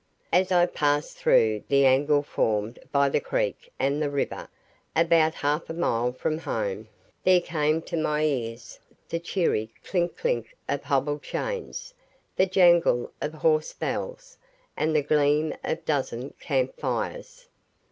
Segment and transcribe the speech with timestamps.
[0.33, 4.47] As I passed through the angle formed by the creek and the river,
[4.95, 6.87] about half a mile from home,
[7.23, 8.79] there came to my ears
[9.09, 11.93] the cheery clink clink of hobble chains,
[12.35, 14.39] the jangle of horse bells,
[14.75, 17.47] and the gleam of a dozen camp fires.